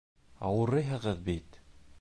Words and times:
—Ауырыйһығыҙ 0.47 1.23
бит! 1.31 1.63